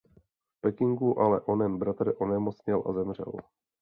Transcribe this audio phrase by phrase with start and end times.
[0.57, 3.33] V Pekingu ale onen bratr onemocněl a zemřel.